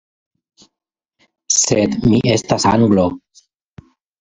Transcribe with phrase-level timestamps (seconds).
[1.57, 3.07] Sed, mi estas Anglo.